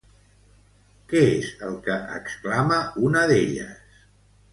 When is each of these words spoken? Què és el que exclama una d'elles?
Què 1.11 1.19
és 1.33 1.51
el 1.67 1.75
que 1.87 1.97
exclama 2.15 2.79
una 3.11 3.23
d'elles? 3.33 3.93